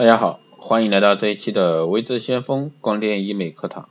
[0.00, 3.86] 大家好，欢迎来到这一期的微智先锋光电医美课堂。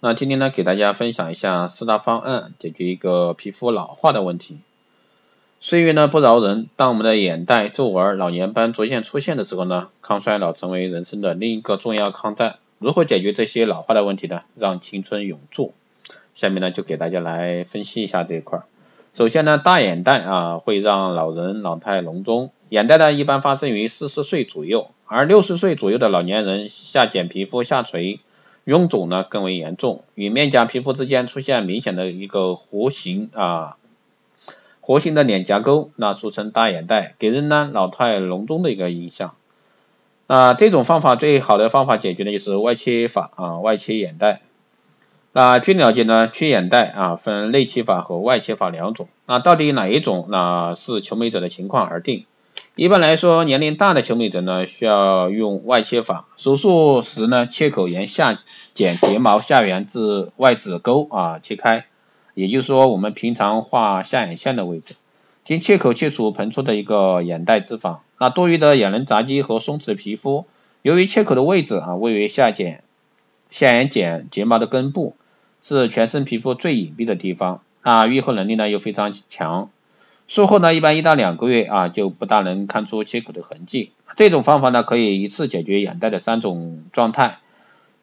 [0.00, 4.58] 那今天呢，给大家分享一下四大方案，解决一个皮肤老化的问题。
[5.60, 12.56] 岁月呢不饶人，当我们的眼袋、皱纹、老年斑逐渐出现的时候呢，抗衰老成为人生的另一个重要抗战。
[12.80, 14.40] 如何解决这些老化的问题呢？
[14.56, 15.72] 让青春永驻。
[16.34, 18.62] 下面呢，就给大家来分析一下这一块。
[19.14, 22.50] 首先呢，大眼袋啊，会让老人老态龙钟。
[22.68, 28.18] 眼袋呢，一般发生于四十岁左右，而六十岁左右的老年人，下睑皮肤下垂、
[28.64, 33.76] 臃肿呢更为严重，与面颊皮肤之间出现明显的一个弧形啊，
[34.82, 39.36] 弧形的脸颊沟，那俗称大眼袋，给人呢老态龙钟的一个印象。
[40.26, 44.40] 那这种方法最好的方法解决的就是外切法啊，外切眼袋。
[45.36, 49.08] 那据了解呢，去眼袋啊分内切法和外切法两种。
[49.26, 50.28] 那到底哪一种？
[50.28, 52.24] 那是求美者的情况而定。
[52.76, 56.26] 一般来说，年龄大的求美者呢，需要用外切法。
[56.36, 58.34] 手术时呢，切口沿下
[58.76, 61.86] 睑睫毛下缘至外眦沟啊切开，
[62.34, 64.94] 也就是说我们平常画下眼线的位置。
[65.44, 67.98] 经切口切除膨出的一个眼袋脂肪。
[68.20, 70.46] 那多余的眼轮匝肌和松弛的皮肤，
[70.82, 72.78] 由于切口的位置啊位于下睑
[73.50, 75.16] 下眼睑睫毛的根部。
[75.66, 79.70] 是全身皮肤最隐蔽的地方啊，愈合能力呢又非常强。
[80.28, 83.90] 术后呢，一般一到两个月啊，就不大能看出切口的痕迹。
[84.14, 87.38] 这种方法呢，可以一次解决眼袋的三种状态：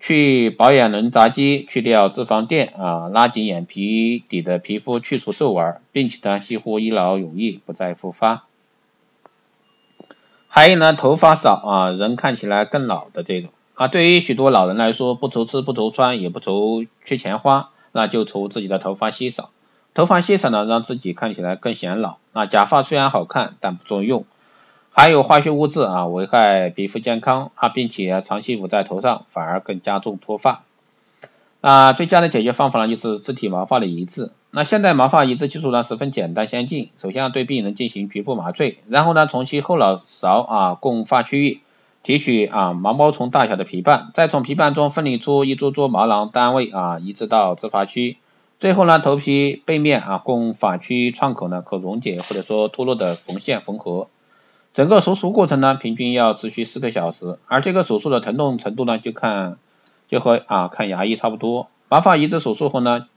[0.00, 8.44] 去保眼轮匝肌，去掉脂肪垫啊，拉紧眼皮底的皮肤，去除皱纹，并且呢，几乎一劳永逸，不再复发。
[10.48, 13.50] 还有呢，头发少啊，人看起来更老的这种。
[13.80, 19.48] 啊，对于许多老人来说，不愁吃不愁穿，也不愁缺钱花，那就愁自己的头发稀少。
[19.94, 22.18] 头发稀少呢，让自己看起来更显老。
[22.34, 24.26] 那假发虽然好看，但不中用，
[24.90, 30.62] 含有化学物质啊，危害皮肤健康啊，并且长期捂在头上，反而更加重脱发。
[31.62, 34.30] 啊最佳的解决方法呢，就是自体毛发的移植。
[34.50, 36.90] 那现代毛发移植技术呢，十分简单先进。
[36.98, 41.60] 首先要对病人进行局部麻醉，然后呢，从其后脑勺啊共发区域。
[42.02, 48.16] 提取啊毛毛虫大小的皮瓣，再从皮瓣中分离出一撮撮毛囊单位啊移植到植发区，
[48.58, 54.08] 最后呢头皮背面啊供发区创口呢可溶解或者说脱落的缝线缝合，
[54.72, 59.58] 整个手术过程呢平均要持续四个小时，而这个手术的疼痛程度呢就看
[60.08, 61.68] 就和啊看牙医差不多。
[61.90, 63.08] 毛发移植手术后呢，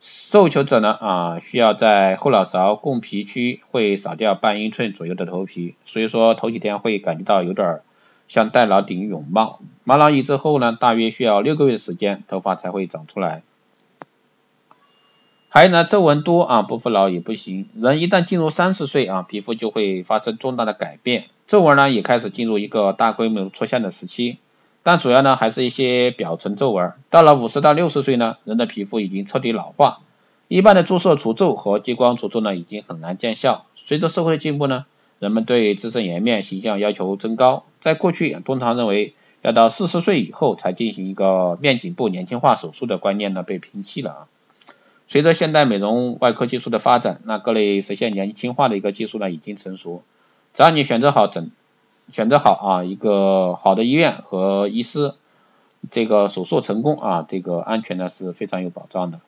[0.00, 7.80] 受求者呢啊需要在后脑勺供皮区会少掉半英寸左右的头皮，所以说头几天会感觉到有点。
[8.28, 13.42] 像戴老顶泳帽，毛囊移植后呢，大约需要六个月的时间，头发才会长出来。
[15.48, 17.70] 还有呢，皱纹多啊，不服老也不行。
[17.74, 24.36] 人一旦进入三十岁啊，皮肤就会发生重大的改变，皱纹呢也开始进入一个大规模出现的时期。
[24.82, 26.92] 但主要呢还是一些表层皱纹。
[27.08, 30.00] 到了五十到六十岁呢，人的皮肤已经彻底老化，
[30.48, 33.64] 一般的注射除皱和激光除皱呢已经很难见效。
[33.74, 34.84] 随着社会的进步呢。
[35.18, 44.26] 人们对自身颜面形象要求增高，在过去通常认为要到四十岁以后才进行一个面颈部年轻化手术的观念呢被摒弃了啊。
[45.06, 50.02] 随着现代美容外科技术的发展，那各类实现年轻化的一个技术呢已经成熟，
[50.54, 51.50] 只要你选择好诊，
[52.10, 55.14] 选择好啊一个好的医院和医师，
[55.90, 59.20] 这个手术成功啊这个安全呢是非常有保障的。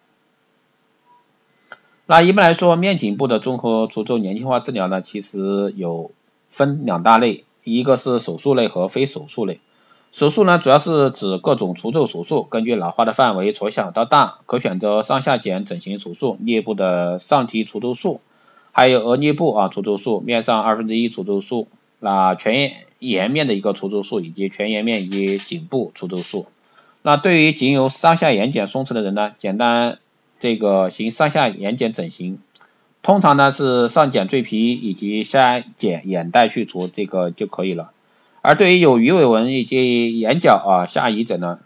[2.11, 6.11] 那一般来说，面颈部的综合除皱年轻化治疗呢，其实有
[6.49, 9.61] 分两大类，一个是手术类和非手术类。
[10.11, 18.21] 手术呢，主要是指各种除皱手术，根据老化的范围从小到大，可选择上下睑整形手术、颞部的上提除皱术，
[18.73, 21.69] 还有额颞部啊除皱术、面上二分之一除皱术、
[22.01, 26.47] 那全颜面的一个除皱术以及全颜面以及颈部除皱术。
[27.03, 29.99] 那对于仅有上下眼睑松弛的人呢，简单。
[30.41, 32.41] 这个行上下眼睑整形，
[33.03, 37.93] 通常呢是上睑赘皮以及下睑眼袋去除，这个就可以了。
[38.43, 41.59] 而对于有鱼尾纹以及眼角啊下移者呢，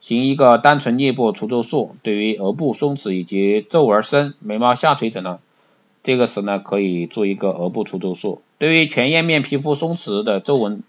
[0.00, 1.94] 行一个单纯颞部除皱术。
[2.02, 5.38] 对于额部松弛以及皱纹深、眉毛下垂者呢，
[6.02, 8.40] 这个时呢可以做一个额部除皱术。
[8.58, 10.82] 对于全颜面皮肤松弛的皱纹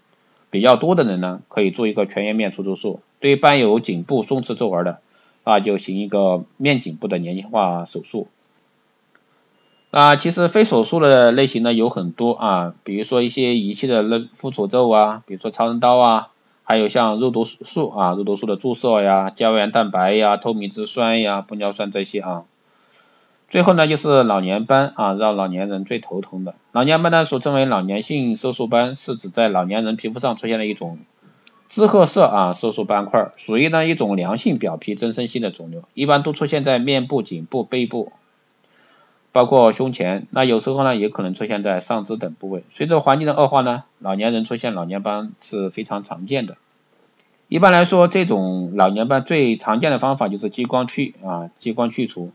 [0.50, 3.00] 比较多的人呢，可以做一个全颜面除皱术。
[3.20, 5.00] 对于伴有颈部松弛皱纹的，
[5.44, 8.26] 啊，就行一个面颈部的年轻化手术。
[9.90, 16.30] 啊，其实非手术的类型呢有很多啊，比如说一些仪器的那附除皱啊，比如说超声刀啊，
[16.64, 22.42] 还有像肉毒素啊，肉毒素的注射呀，胶原蛋白呀，透明质酸呀，玻尿酸这些啊。
[23.48, 26.56] 最后呢就是老年斑啊，让老年人最头疼的。
[26.72, 30.98] 老年斑呢俗称为老年性色素斑，是指在老年人皮肤上出现了一种
[31.74, 38.12] 紫褐色啊色素斑块，属于呢一种良性表皮增生性的肿瘤，一般都出现在面部、颈部、背部，
[39.32, 42.62] 包括胸前，那有时候呢也可能出现在上肢等部位。
[42.70, 46.56] 随着环境的恶化呢，老年人出现老年斑是非常常见的。
[47.48, 52.30] 一般来说，这种老年斑最常见的方法就是激光去啊，激光去除。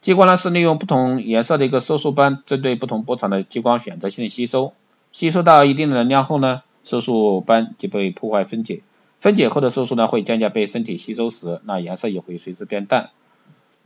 [0.00, 4.72] 激光呢是利用不同颜色的一个色素斑，针对不同波长的激光选择性吸收，
[5.12, 8.82] 吸收到一定的能量后呢，色素斑就被破坏分解，
[9.18, 13.10] 分解后的色素呢会渐渐被身体吸收时，那颜色也会随之变淡。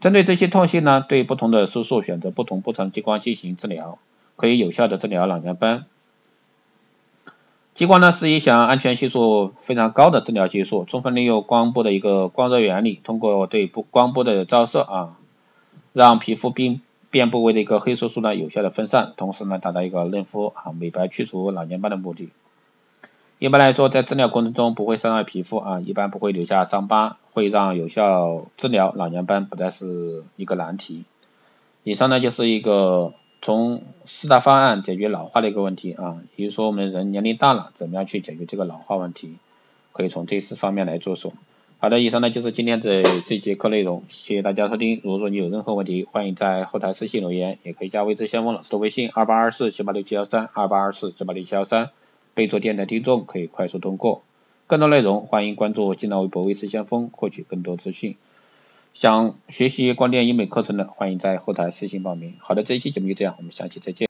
[0.00, 3.98] 针对这些特性呢，对不同的色素选择不同波长激光进行治疗，
[4.36, 5.86] 可以有效的治疗老年斑。
[7.74, 15.16] 激光呢是一项安全系数非常高的治疗技术，充分利用光波的一个光热原理，通过对不光波的照射啊。
[15.92, 16.80] 让皮肤边
[17.10, 22.30] 边部位的一个黑色素呢有效的分散，同时呢达到一个嫩肤啊美白去除老年斑的目的。
[23.44, 31.04] 一般来说，在治疗过程中不会伤害皮肤啊，一般不会留下伤疤，会让有效治疗老年斑不再是一个难题。
[31.82, 33.12] 以上呢就是一个
[33.42, 39.36] 从四大方案解决老化的一个问题啊，比如说我们人年龄大了，怎么样去解决这个老化问题，
[39.92, 41.34] 可以从这四方面来着手。
[41.80, 45.02] 好的，以上呢就是今天的这节课内容，谢谢大家收听。
[45.04, 51.90] 如果说你有任何问题，欢迎在后台私信留言，也可以加微知先锋老师的微信二八二四七八六七幺三二八二四七八六七幺三，
[52.34, 54.22] 备注电台听众可以快速通过。
[54.66, 58.16] 更多内容欢迎关注新浪微博微视先锋，获取更多资讯。
[58.92, 62.34] 想学习光电医美课程的，欢迎在后台私信报名。
[62.38, 64.02] 好的，这一期节目就这样，我们下期再见。